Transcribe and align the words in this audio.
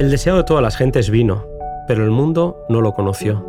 El 0.00 0.10
deseo 0.10 0.38
de 0.38 0.44
todas 0.44 0.62
las 0.62 0.78
gentes 0.78 1.10
vino, 1.10 1.44
pero 1.86 2.02
el 2.02 2.10
mundo 2.10 2.64
no 2.70 2.80
lo 2.80 2.94
conoció. 2.94 3.44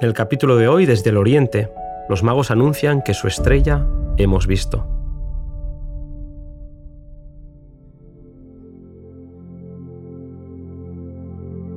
En 0.00 0.08
el 0.08 0.14
capítulo 0.14 0.56
de 0.56 0.66
hoy, 0.66 0.86
desde 0.86 1.10
el 1.10 1.18
oriente, 1.18 1.70
los 2.08 2.22
magos 2.22 2.50
anuncian 2.50 3.02
que 3.02 3.12
su 3.12 3.28
estrella 3.28 3.86
hemos 4.16 4.46
visto. 4.46 4.86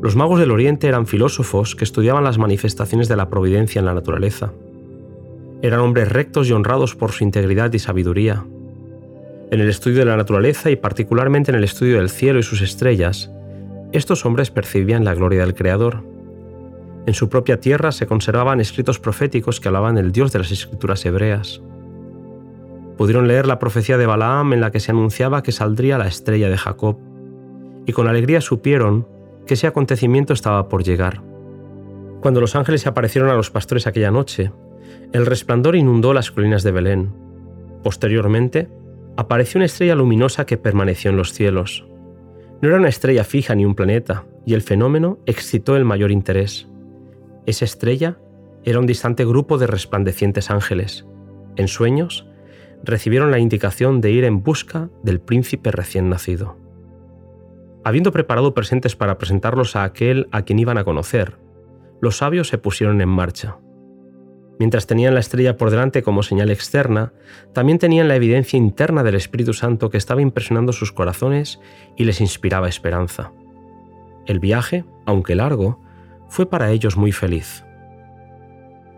Los 0.02 0.16
magos 0.16 0.40
del 0.40 0.52
Oriente 0.52 0.88
eran 0.88 1.06
filósofos 1.06 1.76
que 1.76 1.84
estudiaban 1.84 2.24
las 2.24 2.38
manifestaciones 2.38 3.10
de 3.10 3.18
la 3.18 3.30
providencia 3.30 3.80
en 3.80 3.86
la 3.86 3.94
naturaleza. 3.94 4.54
Eran 5.62 5.82
hombres 5.82 6.08
rectos 6.08 6.48
y 6.48 6.54
honrados 6.54 6.96
por 6.96 7.12
su 7.12 7.26
integridad 7.26 7.74
y 7.74 7.80
sabiduría. 7.80 8.46
En 9.52 9.60
el 9.60 9.68
estudio 9.68 10.00
de 10.00 10.06
la 10.06 10.16
naturaleza 10.16 10.72
y 10.72 10.78
particularmente 10.78 11.52
en 11.52 11.58
el 11.58 11.66
estudio 11.66 11.98
del 11.98 12.10
cielo 12.10 12.40
y 12.40 12.44
sus 12.44 12.62
estrellas, 12.62 13.30
estos 13.92 14.26
hombres 14.26 14.52
percibían 14.52 15.04
la 15.04 15.16
gloria 15.16 15.42
del 15.42 15.56
Creador. 15.56 16.04
En 17.06 17.14
su 17.14 17.30
propia 17.30 17.60
tierra 17.60 17.92
se 17.92 18.06
conservaban 18.06 18.60
escritos 18.60 19.00
proféticos 19.00 19.60
que 19.60 19.68
hablaban 19.68 19.96
del 19.96 20.12
Dios 20.12 20.32
de 20.32 20.40
las 20.40 20.52
escrituras 20.52 21.04
hebreas. 21.06 21.62
Pudieron 22.98 23.28
leer 23.28 23.48
la 23.48 23.58
profecía 23.58 23.98
de 23.98 24.06
Balaam 24.06 24.54
en 24.54 24.62
la 24.62 24.72
que 24.72 24.80
se 24.80 24.92
anunciaba 24.92 25.42
que 25.42 25.52
saldría 25.52 25.98
la 25.98 26.08
estrella 26.08 26.50
de 26.50 26.58
Jacob, 26.58 26.98
y 27.88 27.94
con 27.94 28.08
alegría 28.08 28.42
supieron 28.42 29.08
que 29.48 29.56
ese 29.56 29.66
acontecimiento 29.66 30.34
estaba 30.34 30.70
por 30.70 30.84
llegar. 30.84 31.24
Cuando 32.22 32.42
los 32.42 32.56
ángeles 32.56 32.86
aparecieron 32.86 33.32
a 33.32 33.36
los 33.36 33.50
pastores 33.50 33.88
aquella 33.88 34.12
noche, 34.12 34.52
el 35.12 35.26
resplandor 35.26 35.76
inundó 35.76 36.14
las 36.14 36.30
colinas 36.30 36.62
de 36.62 36.72
Belén. 36.72 37.14
Posteriormente, 37.82 38.70
apareció 39.18 39.58
una 39.58 39.66
estrella 39.66 39.96
luminosa 39.96 40.46
que 40.46 40.58
permaneció 40.58 41.10
en 41.10 41.18
los 41.18 41.34
cielos. 41.34 41.89
No 42.62 42.70
era 42.70 42.78
una 42.78 42.90
estrella 42.90 43.24
fija 43.24 43.56
ni 43.56 43.66
un 43.66 43.76
planeta, 43.76 44.26
y 44.46 44.54
el 44.54 44.62
fenómeno 44.62 45.20
excitó 45.26 45.76
el 45.76 45.86
mayor 45.86 46.12
interés. 46.12 46.68
Esa 47.46 47.66
estrella 47.66 48.18
era 48.64 48.80
un 48.80 48.86
distante 48.86 49.26
grupo 49.26 49.58
de 49.58 49.68
resplandecientes 49.68 50.52
ángeles. 50.52 51.06
En 51.56 51.68
sueños, 51.68 52.28
recibieron 52.84 53.32
la 53.32 53.40
indicación 53.40 54.02
de 54.02 54.12
ir 54.12 54.24
en 54.24 54.44
busca 54.44 54.90
del 55.04 55.20
príncipe 55.22 55.72
recién 55.72 56.10
nacido. 56.10 56.58
Habiendo 57.84 58.12
preparado 58.12 58.54
presentes 58.54 58.96
para 58.96 59.18
presentarlos 59.18 59.76
a 59.76 59.84
aquel 59.84 60.28
a 60.32 60.44
quien 60.44 60.60
iban 60.60 60.78
a 60.78 60.84
conocer, 60.84 61.38
los 62.02 62.18
sabios 62.18 62.50
se 62.50 62.58
pusieron 62.58 63.02
en 63.02 63.10
marcha. 63.10 63.58
Mientras 64.60 64.88
tenían 64.88 65.14
la 65.14 65.22
estrella 65.22 65.56
por 65.56 65.72
delante 65.72 66.04
como 66.04 66.22
señal 66.22 66.52
externa, 66.52 67.14
también 67.54 67.80
tenían 67.80 68.10
la 68.10 68.18
evidencia 68.18 68.58
interna 68.58 69.04
del 69.04 69.16
Espíritu 69.16 69.54
Santo 69.54 69.90
que 69.90 69.98
estaba 69.98 70.22
impresionando 70.22 70.74
sus 70.74 70.92
corazones 70.92 71.62
y 71.96 72.04
les 72.04 72.20
inspiraba 72.20 72.68
esperanza. 72.68 73.32
El 74.28 74.40
viaje, 74.40 74.84
aunque 75.06 75.36
largo, 75.36 75.82
fue 76.28 76.50
para 76.50 76.72
ellos 76.72 76.98
muy 76.98 77.14
feliz. 77.14 77.64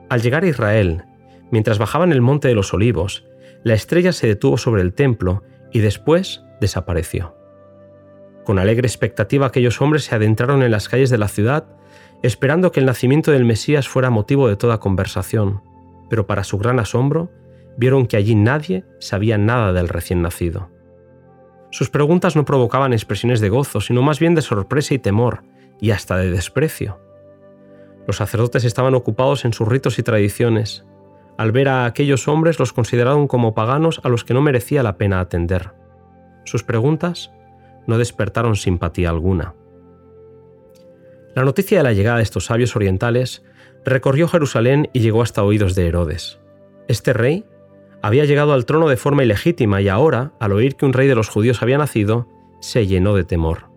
Al 0.09 0.21
llegar 0.21 0.43
a 0.43 0.47
Israel, 0.47 1.05
mientras 1.51 1.77
bajaban 1.77 2.11
el 2.11 2.21
monte 2.21 2.47
de 2.47 2.55
los 2.55 2.73
olivos, 2.73 3.23
la 3.63 3.75
estrella 3.75 4.13
se 4.13 4.27
detuvo 4.27 4.57
sobre 4.57 4.81
el 4.81 4.93
templo 4.93 5.43
y 5.71 5.79
después 5.79 6.43
desapareció. 6.59 7.35
Con 8.43 8.57
alegre 8.57 8.87
expectativa 8.87 9.45
aquellos 9.45 9.79
hombres 9.79 10.05
se 10.05 10.15
adentraron 10.15 10.63
en 10.63 10.71
las 10.71 10.89
calles 10.89 11.11
de 11.11 11.19
la 11.19 11.27
ciudad, 11.27 11.67
esperando 12.23 12.71
que 12.71 12.79
el 12.79 12.85
nacimiento 12.85 13.31
del 13.31 13.45
Mesías 13.45 13.87
fuera 13.87 14.09
motivo 14.09 14.47
de 14.47 14.55
toda 14.55 14.79
conversación, 14.79 15.61
pero 16.09 16.27
para 16.27 16.43
su 16.43 16.57
gran 16.57 16.79
asombro, 16.79 17.31
vieron 17.77 18.05
que 18.05 18.17
allí 18.17 18.35
nadie 18.35 18.85
sabía 18.99 19.37
nada 19.37 19.73
del 19.73 19.87
recién 19.89 20.21
nacido. 20.21 20.69
Sus 21.71 21.89
preguntas 21.89 22.35
no 22.35 22.45
provocaban 22.45 22.93
expresiones 22.93 23.39
de 23.39 23.49
gozo, 23.49 23.79
sino 23.79 24.01
más 24.01 24.19
bien 24.19 24.35
de 24.35 24.41
sorpresa 24.41 24.93
y 24.93 24.99
temor, 24.99 25.43
y 25.79 25.91
hasta 25.91 26.17
de 26.17 26.29
desprecio. 26.29 26.99
Los 28.05 28.17
sacerdotes 28.17 28.65
estaban 28.65 28.93
ocupados 28.93 29.45
en 29.45 29.53
sus 29.53 29.67
ritos 29.67 29.97
y 29.97 30.03
tradiciones. 30.03 30.85
Al 31.37 31.51
ver 31.51 31.69
a 31.69 31.85
aquellos 31.85 32.27
hombres 32.27 32.59
los 32.59 32.73
consideraron 32.73 33.27
como 33.27 33.55
paganos 33.55 34.01
a 34.03 34.09
los 34.09 34.25
que 34.25 34.33
no 34.33 34.41
merecía 34.41 34.83
la 34.83 34.97
pena 34.97 35.21
atender. 35.21 35.71
Sus 36.43 36.63
preguntas 36.63 37.31
no 37.87 37.97
despertaron 37.97 38.55
simpatía 38.55 39.09
alguna. 39.09 39.55
La 41.33 41.45
noticia 41.45 41.77
de 41.77 41.83
la 41.83 41.93
llegada 41.93 42.17
de 42.17 42.23
estos 42.23 42.45
sabios 42.45 42.75
orientales 42.75 43.43
recorrió 43.85 44.27
Jerusalén 44.27 44.89
y 44.91 44.99
llegó 44.99 45.21
hasta 45.21 45.43
oídos 45.43 45.75
de 45.75 45.87
Herodes. 45.87 46.39
Este 46.89 47.13
rey 47.13 47.45
había 48.01 48.25
llegado 48.25 48.53
al 48.53 48.65
trono 48.65 48.89
de 48.89 48.97
forma 48.97 49.23
ilegítima 49.23 49.81
y 49.81 49.87
ahora, 49.87 50.33
al 50.39 50.51
oír 50.51 50.75
que 50.75 50.85
un 50.85 50.93
rey 50.93 51.07
de 51.07 51.15
los 51.15 51.29
judíos 51.29 51.61
había 51.61 51.77
nacido, 51.77 52.27
se 52.59 52.85
llenó 52.85 53.15
de 53.15 53.23
temor. 53.23 53.69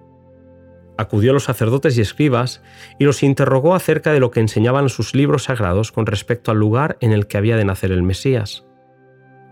Acudió 0.96 1.30
a 1.30 1.34
los 1.34 1.44
sacerdotes 1.44 1.96
y 1.96 2.00
escribas 2.00 2.62
y 2.98 3.04
los 3.04 3.22
interrogó 3.22 3.74
acerca 3.74 4.12
de 4.12 4.20
lo 4.20 4.30
que 4.30 4.40
enseñaban 4.40 4.88
sus 4.88 5.14
libros 5.14 5.44
sagrados 5.44 5.92
con 5.92 6.06
respecto 6.06 6.50
al 6.50 6.58
lugar 6.58 6.96
en 7.00 7.12
el 7.12 7.26
que 7.26 7.36
había 7.36 7.56
de 7.56 7.64
nacer 7.64 7.92
el 7.92 8.02
Mesías. 8.02 8.64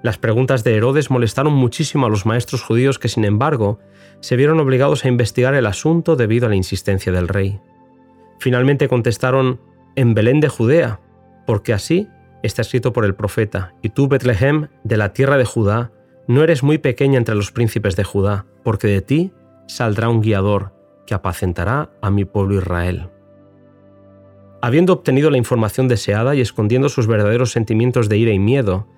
Las 0.02 0.18
preguntas 0.18 0.64
de 0.64 0.74
Herodes 0.74 1.10
molestaron 1.10 1.52
muchísimo 1.52 2.06
a 2.06 2.10
los 2.10 2.26
maestros 2.26 2.62
judíos 2.62 2.98
que, 2.98 3.08
sin 3.08 3.24
embargo, 3.24 3.78
se 4.20 4.34
vieron 4.34 4.58
obligados 4.58 5.04
a 5.04 5.08
investigar 5.08 5.54
el 5.54 5.66
asunto 5.66 6.16
debido 6.16 6.46
a 6.46 6.48
la 6.48 6.56
insistencia 6.56 7.12
del 7.12 7.28
rey. 7.28 7.60
Finalmente 8.42 8.88
contestaron, 8.88 9.60
en 9.94 10.14
Belén 10.14 10.40
de 10.40 10.48
Judea, 10.48 10.98
porque 11.46 11.72
así 11.72 12.08
está 12.42 12.62
escrito 12.62 12.92
por 12.92 13.04
el 13.04 13.14
profeta, 13.14 13.72
y 13.82 13.90
tú, 13.90 14.08
Betlehem, 14.08 14.66
de 14.82 14.96
la 14.96 15.12
tierra 15.12 15.36
de 15.36 15.44
Judá, 15.44 15.92
no 16.26 16.42
eres 16.42 16.64
muy 16.64 16.78
pequeña 16.78 17.18
entre 17.18 17.36
los 17.36 17.52
príncipes 17.52 17.94
de 17.94 18.02
Judá, 18.02 18.46
porque 18.64 18.88
de 18.88 19.00
ti 19.00 19.32
saldrá 19.68 20.08
un 20.08 20.22
guiador 20.22 20.72
que 21.06 21.14
apacentará 21.14 21.90
a 22.02 22.10
mi 22.10 22.24
pueblo 22.24 22.56
Israel. 22.56 23.10
Habiendo 24.60 24.92
obtenido 24.92 25.30
la 25.30 25.38
información 25.38 25.86
deseada 25.86 26.34
y 26.34 26.40
escondiendo 26.40 26.88
sus 26.88 27.06
verdaderos 27.06 27.52
sentimientos 27.52 28.08
de 28.08 28.18
ira 28.18 28.32
y 28.32 28.40
miedo, 28.40 28.88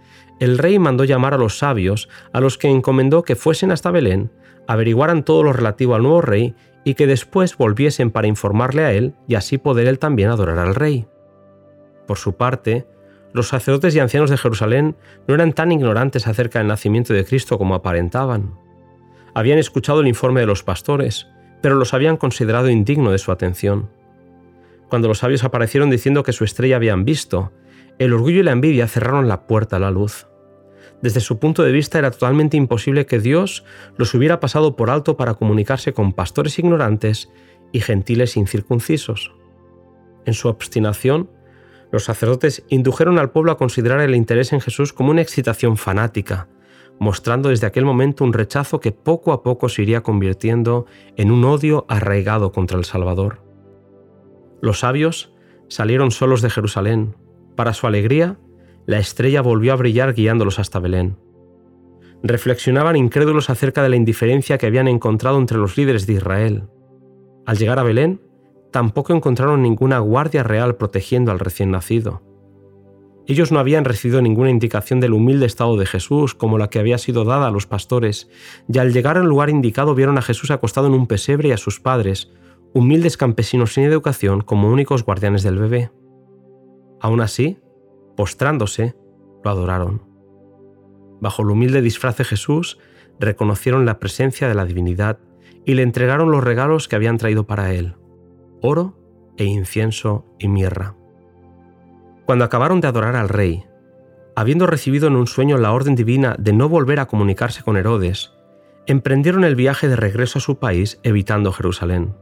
el 0.41 0.57
rey 0.57 0.79
mandó 0.79 1.05
llamar 1.05 1.35
a 1.35 1.39
los 1.39 1.59
sabios, 1.59 2.09
a 2.33 2.41
los 2.41 2.57
que 2.57 2.71
encomendó 2.71 3.25
que 3.25 3.37
fuesen 3.37 3.73
hasta 3.73 3.91
Belén, 3.91 4.31
averiguaran 4.67 5.23
todo 5.23 5.43
lo 5.43 5.53
relativo 5.53 5.95
al 5.95 6.03
nuevo 6.03 6.23
rey 6.23 6.55
y 6.85 6.95
que 6.95 7.07
después 7.07 7.57
volviesen 7.57 8.11
para 8.11 8.29
informarle 8.29 8.85
a 8.85 8.93
él 8.93 9.15
y 9.27 9.35
así 9.35 9.59
poder 9.59 9.87
él 9.87 9.99
también 9.99 10.31
adorar 10.31 10.59
al 10.59 10.75
rey. 10.75 11.07
Por 12.07 12.19
su 12.19 12.35
parte, 12.35 12.87
los 13.33 13.49
sacerdotes 13.49 13.97
y 13.97 14.01
ancianos 14.01 14.31
de 14.31 14.37
Jerusalén 14.37 14.97
no 15.27 15.35
eran 15.35 15.53
tan 15.55 15.73
ignorantes 15.73 16.27
acerca 16.27 16.61
del 16.61 16.69
nacimiento 16.69 17.13
de 17.13 17.25
Cristo 17.25 17.59
como 17.59 17.75
aparentaban. 17.75 18.55
Habían 19.35 19.59
escuchado 19.59 20.01
el 20.01 20.07
informe 20.07 20.41
de 20.41 20.47
los 20.47 20.63
pastores, 20.63 21.27
pero 21.61 21.75
los 21.75 21.95
habían 21.95 22.17
considerado 22.17 22.69
indigno 22.69 23.11
de 23.11 23.19
su 23.19 23.33
atención. 23.33 23.91
Cuando 24.89 25.09
los 25.09 25.19
sabios 25.19 25.43
aparecieron 25.43 25.91
diciendo 25.91 26.23
que 26.23 26.33
su 26.33 26.45
estrella 26.45 26.77
habían 26.77 27.05
visto, 27.05 27.53
el 27.99 28.13
orgullo 28.13 28.41
y 28.41 28.43
la 28.43 28.53
envidia 28.53 28.87
cerraron 28.87 29.27
la 29.27 29.47
puerta 29.47 29.77
a 29.77 29.81
la 29.81 29.91
luz. 29.91 30.27
Desde 31.05 31.21
su 31.21 31.39
punto 31.39 31.63
de 31.63 31.71
vista 31.71 31.99
era 31.99 32.11
totalmente 32.11 32.57
imposible 32.57 33.05
que 33.05 33.19
Dios 33.19 33.63
los 33.99 34.15
hubiera 34.15 34.41
pasado 34.41 34.75
por 34.75 34.89
alto 34.89 35.19
para 35.19 35.35
comunicarse 35.35 35.93
con 35.93 36.15
pastores 36.15 36.59
ignorantes 36.59 37.31
y 37.73 37.81
gentiles 37.81 38.39
incircuncisos. 38.39 39.35
En 40.25 40.33
su 40.33 40.49
obstinación, 40.49 41.29
los 41.93 42.05
sacerdotes 42.05 42.65
indujeron 42.71 43.19
al 43.19 43.33
pueblo 43.33 43.53
a 43.53 43.59
considerar 43.59 44.01
el 44.01 44.15
interés 44.15 44.55
en 44.55 44.63
Jesús 44.63 44.95
como 44.95 45.11
una 45.11 45.21
excitación 45.21 45.77
fanática, 45.77 46.49
mostrando 46.99 47.51
desde 47.51 47.67
aquel 47.67 47.85
momento 47.85 48.25
un 48.25 48.33
rechazo 48.33 48.81
que 48.81 48.93
poco 48.93 49.35
a 49.35 49.43
poco 49.43 49.69
se 49.69 49.83
iría 49.83 50.03
convirtiendo 50.03 50.87
en 51.19 51.31
un 51.31 51.45
odio 51.45 51.85
arraigado 51.87 52.51
contra 52.51 52.79
el 52.79 52.87
Salvador. 52.87 53.43
Los 54.63 54.79
sabios 54.79 55.35
salieron 55.69 56.11
solos 56.13 56.41
de 56.41 56.49
Jerusalén, 56.49 57.15
para 57.57 57.75
su 57.75 57.87
alegría, 57.87 58.39
la 58.87 58.99
estrella 58.99 59.41
volvió 59.43 59.73
a 59.73 59.77
brillar 59.77 60.15
guiándolos 60.15 60.59
hasta 60.59 60.79
Belén. 60.79 61.17
Reflexionaban 62.23 62.97
incrédulos 62.97 63.51
acerca 63.51 63.83
de 63.83 63.89
la 63.89 63.97
indiferencia 63.97 64.59
que 64.59 64.67
habían 64.67 64.89
encontrado 64.89 65.39
entre 65.39 65.59
los 65.59 65.77
líderes 65.77 66.07
de 66.07 66.15
Israel. 66.15 66.65
Al 67.47 67.59
llegar 67.59 67.79
a 67.79 67.83
Belén, 67.83 68.21
tampoco 68.73 69.15
encontraron 69.15 69.63
ninguna 69.63 69.99
guardia 69.99 70.43
real 70.43 70.77
protegiendo 70.77 71.31
al 71.31 71.39
recién 71.39 71.71
nacido. 71.71 72.23
Ellos 73.27 73.53
no 73.53 73.59
habían 73.59 73.85
recibido 73.85 74.21
ninguna 74.21 74.51
indicación 74.51 75.01
del 75.01 75.15
humilde 75.15 75.47
estado 75.47 75.77
de 75.79 75.87
Jesús 75.87 76.35
como 76.35 76.59
la 76.59 76.69
que 76.69 76.79
había 76.79 76.99
sido 76.99 77.25
dada 77.25 77.47
a 77.47 77.51
los 77.51 77.67
pastores, 77.67 78.29
y 78.69 78.79
al 78.79 78.93
llegar 78.93 79.17
al 79.17 79.27
lugar 79.27 79.49
indicado 79.49 79.95
vieron 79.95 80.19
a 80.19 80.23
Jesús 80.23 80.51
acostado 80.51 80.89
en 80.89 80.95
un 80.95 81.07
pesebre 81.07 81.49
y 81.49 81.53
a 81.53 81.57
sus 81.57 81.81
padres, 81.81 82.31
humildes 82.75 83.17
campesinos 83.17 83.73
sin 83.73 83.85
educación, 83.85 84.43
como 84.43 84.69
únicos 84.69 85.05
guardianes 85.05 85.43
del 85.43 85.59
bebé. 85.59 85.91
Aún 87.01 87.21
así, 87.21 87.59
postrándose, 88.17 88.95
lo 89.45 89.51
adoraron. 89.51 90.03
Bajo 91.21 91.43
el 91.43 91.51
humilde 91.51 91.83
disfraz 91.83 92.17
de 92.17 92.25
Jesús, 92.25 92.79
reconocieron 93.19 93.87
la 93.87 93.99
presencia 93.99 94.49
de 94.49 94.55
la 94.55 94.65
divinidad 94.65 95.19
y 95.65 95.75
le 95.75 95.83
entregaron 95.83 96.31
los 96.31 96.45
regalos 96.45 96.89
que 96.89 96.97
habían 96.97 97.19
traído 97.19 97.47
para 97.47 97.73
él, 97.73 97.97
oro 98.61 98.99
e 99.37 99.45
incienso 99.45 100.27
y 100.39 100.49
mirra. 100.49 100.95
Cuando 102.27 102.45
acabaron 102.45 102.81
de 102.81 102.89
adorar 102.89 103.17
al 103.17 103.29
rey, 103.29 103.65
habiendo 104.37 104.67
recibido 104.67 105.09
en 105.09 105.17
un 105.17 105.27
sueño 105.27 105.59
la 105.59 105.73
orden 105.73 105.95
divina 105.95 106.37
de 106.39 106.53
no 106.53 106.69
volver 106.69 107.01
a 107.01 107.07
comunicarse 107.07 107.63
con 107.63 107.77
Herodes, 107.77 108.33
emprendieron 108.87 109.45
el 109.45 109.55
viaje 109.55 109.89
de 109.89 109.97
regreso 109.97 110.39
a 110.39 110.43
su 110.43 110.59
país 110.59 111.01
evitando 111.03 111.53
Jerusalén. 111.53 112.15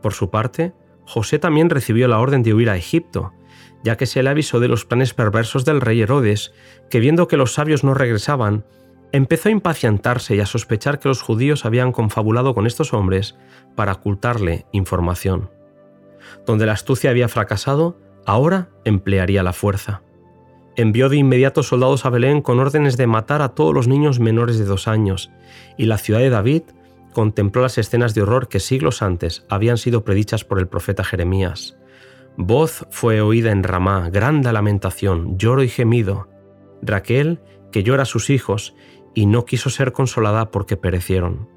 Por 0.00 0.14
su 0.14 0.30
parte, 0.30 0.72
José 1.04 1.38
también 1.38 1.70
recibió 1.70 2.08
la 2.08 2.18
orden 2.18 2.42
de 2.42 2.54
huir 2.54 2.70
a 2.70 2.76
Egipto, 2.76 3.32
ya 3.84 3.96
que 3.96 4.06
se 4.06 4.22
le 4.22 4.30
avisó 4.30 4.60
de 4.60 4.68
los 4.68 4.84
planes 4.84 5.14
perversos 5.14 5.64
del 5.64 5.80
rey 5.80 6.02
Herodes, 6.02 6.52
que 6.90 7.00
viendo 7.00 7.28
que 7.28 7.36
los 7.36 7.54
sabios 7.54 7.84
no 7.84 7.94
regresaban, 7.94 8.64
empezó 9.12 9.48
a 9.48 9.52
impacientarse 9.52 10.34
y 10.36 10.40
a 10.40 10.46
sospechar 10.46 10.98
que 10.98 11.08
los 11.08 11.22
judíos 11.22 11.64
habían 11.64 11.92
confabulado 11.92 12.54
con 12.54 12.66
estos 12.66 12.92
hombres 12.92 13.36
para 13.76 13.92
ocultarle 13.92 14.66
información. 14.72 15.50
Donde 16.46 16.66
la 16.66 16.72
astucia 16.72 17.10
había 17.10 17.28
fracasado, 17.28 17.98
ahora 18.26 18.70
emplearía 18.84 19.42
la 19.42 19.52
fuerza. 19.52 20.02
Envió 20.76 21.10
de 21.10 21.18
inmediato 21.18 21.62
soldados 21.62 22.06
a 22.06 22.10
Belén 22.10 22.40
con 22.40 22.58
órdenes 22.58 22.96
de 22.96 23.06
matar 23.06 23.42
a 23.42 23.50
todos 23.50 23.74
los 23.74 23.88
niños 23.88 24.20
menores 24.20 24.58
de 24.58 24.64
dos 24.64 24.88
años, 24.88 25.30
y 25.76 25.84
la 25.84 25.98
ciudad 25.98 26.20
de 26.20 26.30
David 26.30 26.62
contempló 27.12 27.60
las 27.60 27.76
escenas 27.76 28.14
de 28.14 28.22
horror 28.22 28.48
que 28.48 28.60
siglos 28.60 29.02
antes 29.02 29.44
habían 29.50 29.76
sido 29.76 30.02
predichas 30.02 30.44
por 30.44 30.58
el 30.58 30.68
profeta 30.68 31.04
Jeremías. 31.04 31.76
Voz 32.36 32.86
fue 32.90 33.20
oída 33.20 33.50
en 33.50 33.62
Ramá, 33.62 34.08
grande 34.10 34.52
lamentación, 34.52 35.36
lloro 35.36 35.62
y 35.62 35.68
gemido. 35.68 36.28
Raquel, 36.80 37.40
que 37.70 37.82
llora 37.82 38.02
a 38.02 38.06
sus 38.06 38.30
hijos, 38.30 38.74
y 39.14 39.26
no 39.26 39.44
quiso 39.44 39.68
ser 39.70 39.92
consolada 39.92 40.50
porque 40.50 40.76
perecieron. 40.76 41.48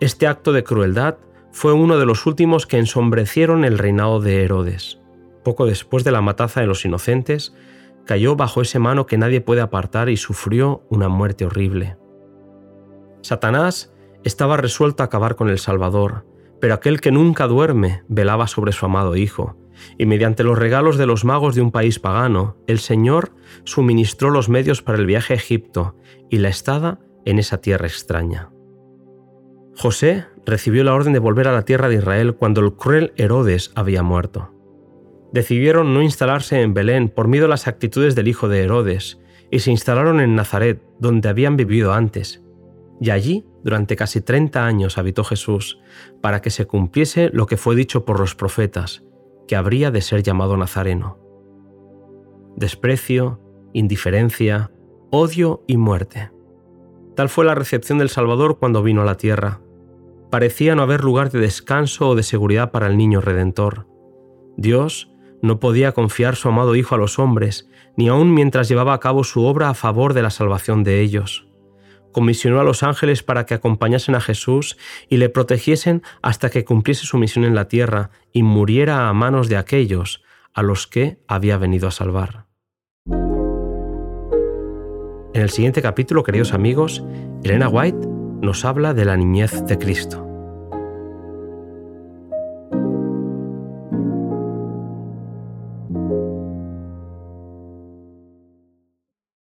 Este 0.00 0.26
acto 0.26 0.52
de 0.52 0.64
crueldad 0.64 1.18
fue 1.52 1.74
uno 1.74 1.98
de 1.98 2.06
los 2.06 2.24
últimos 2.26 2.66
que 2.66 2.78
ensombrecieron 2.78 3.64
el 3.64 3.78
reinado 3.78 4.20
de 4.20 4.42
Herodes. 4.42 5.00
Poco 5.44 5.66
después 5.66 6.04
de 6.04 6.12
la 6.12 6.22
matanza 6.22 6.60
de 6.60 6.66
los 6.66 6.84
inocentes, 6.84 7.54
cayó 8.06 8.36
bajo 8.36 8.62
ese 8.62 8.78
mano 8.78 9.06
que 9.06 9.18
nadie 9.18 9.42
puede 9.42 9.60
apartar 9.60 10.08
y 10.08 10.16
sufrió 10.16 10.84
una 10.88 11.08
muerte 11.08 11.44
horrible. 11.44 11.98
Satanás 13.20 13.92
estaba 14.24 14.56
resuelto 14.56 15.02
a 15.02 15.06
acabar 15.06 15.36
con 15.36 15.50
el 15.50 15.58
Salvador, 15.58 16.24
pero 16.60 16.74
aquel 16.74 17.00
que 17.00 17.10
nunca 17.10 17.46
duerme 17.46 18.02
velaba 18.08 18.46
sobre 18.46 18.72
su 18.72 18.86
amado 18.86 19.16
Hijo, 19.16 19.56
y 19.98 20.06
mediante 20.06 20.44
los 20.44 20.58
regalos 20.58 20.98
de 20.98 21.06
los 21.06 21.24
magos 21.24 21.54
de 21.54 21.62
un 21.62 21.70
país 21.70 21.98
pagano, 21.98 22.56
el 22.66 22.78
Señor 22.78 23.32
suministró 23.64 24.30
los 24.30 24.48
medios 24.48 24.82
para 24.82 24.98
el 24.98 25.06
viaje 25.06 25.34
a 25.34 25.36
Egipto 25.36 25.96
y 26.28 26.38
la 26.38 26.48
estada 26.48 27.00
en 27.24 27.38
esa 27.38 27.60
tierra 27.60 27.86
extraña. 27.86 28.50
José 29.76 30.26
recibió 30.44 30.84
la 30.84 30.94
orden 30.94 31.12
de 31.12 31.18
volver 31.18 31.48
a 31.48 31.52
la 31.52 31.64
tierra 31.64 31.88
de 31.88 31.96
Israel 31.96 32.34
cuando 32.34 32.60
el 32.60 32.74
cruel 32.74 33.12
Herodes 33.16 33.72
había 33.74 34.02
muerto. 34.02 34.52
Decidieron 35.32 35.94
no 35.94 36.02
instalarse 36.02 36.60
en 36.60 36.74
Belén 36.74 37.08
por 37.08 37.28
miedo 37.28 37.46
a 37.46 37.48
las 37.48 37.68
actitudes 37.68 38.14
del 38.14 38.28
hijo 38.28 38.48
de 38.48 38.62
Herodes, 38.62 39.20
y 39.50 39.60
se 39.60 39.70
instalaron 39.70 40.20
en 40.20 40.34
Nazaret, 40.34 40.82
donde 40.98 41.28
habían 41.28 41.56
vivido 41.56 41.92
antes. 41.92 42.42
Y 43.00 43.10
allí, 43.10 43.46
durante 43.64 43.96
casi 43.96 44.20
30 44.20 44.64
años, 44.64 44.98
habitó 44.98 45.24
Jesús, 45.24 45.80
para 46.20 46.40
que 46.40 46.50
se 46.50 46.66
cumpliese 46.66 47.30
lo 47.32 47.46
que 47.46 47.56
fue 47.56 47.74
dicho 47.74 48.04
por 48.04 48.20
los 48.20 48.34
profetas, 48.34 49.02
que 49.50 49.56
habría 49.56 49.90
de 49.90 50.00
ser 50.00 50.22
llamado 50.22 50.56
Nazareno. 50.56 51.18
Desprecio, 52.54 53.40
indiferencia, 53.72 54.70
odio 55.10 55.64
y 55.66 55.76
muerte. 55.76 56.30
Tal 57.16 57.28
fue 57.28 57.44
la 57.44 57.56
recepción 57.56 57.98
del 57.98 58.10
Salvador 58.10 58.60
cuando 58.60 58.84
vino 58.84 59.02
a 59.02 59.04
la 59.04 59.16
tierra. 59.16 59.60
Parecía 60.30 60.76
no 60.76 60.82
haber 60.82 61.02
lugar 61.02 61.32
de 61.32 61.40
descanso 61.40 62.10
o 62.10 62.14
de 62.14 62.22
seguridad 62.22 62.70
para 62.70 62.86
el 62.86 62.96
niño 62.96 63.20
redentor. 63.20 63.88
Dios 64.56 65.10
no 65.42 65.58
podía 65.58 65.90
confiar 65.90 66.36
su 66.36 66.46
amado 66.46 66.76
Hijo 66.76 66.94
a 66.94 66.98
los 66.98 67.18
hombres, 67.18 67.68
ni 67.96 68.06
aun 68.06 68.32
mientras 68.32 68.68
llevaba 68.68 68.94
a 68.94 69.00
cabo 69.00 69.24
su 69.24 69.44
obra 69.44 69.68
a 69.68 69.74
favor 69.74 70.14
de 70.14 70.22
la 70.22 70.30
salvación 70.30 70.84
de 70.84 71.00
ellos. 71.00 71.49
Comisionó 72.12 72.60
a 72.60 72.64
los 72.64 72.82
ángeles 72.82 73.22
para 73.22 73.46
que 73.46 73.54
acompañasen 73.54 74.14
a 74.14 74.20
Jesús 74.20 74.76
y 75.08 75.18
le 75.18 75.28
protegiesen 75.28 76.02
hasta 76.22 76.50
que 76.50 76.64
cumpliese 76.64 77.06
su 77.06 77.18
misión 77.18 77.44
en 77.44 77.54
la 77.54 77.68
tierra 77.68 78.10
y 78.32 78.42
muriera 78.42 79.08
a 79.08 79.12
manos 79.12 79.48
de 79.48 79.56
aquellos 79.56 80.22
a 80.52 80.62
los 80.62 80.86
que 80.86 81.18
había 81.28 81.58
venido 81.58 81.88
a 81.88 81.92
salvar. 81.92 82.46
En 85.32 85.42
el 85.42 85.50
siguiente 85.50 85.80
capítulo, 85.80 86.24
queridos 86.24 86.52
amigos, 86.52 87.04
Elena 87.44 87.68
White 87.68 88.08
nos 88.42 88.64
habla 88.64 88.94
de 88.94 89.04
la 89.04 89.16
niñez 89.16 89.64
de 89.64 89.78
Cristo. 89.78 90.29